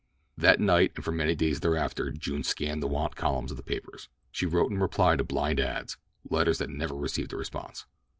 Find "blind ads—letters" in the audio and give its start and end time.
5.23-6.57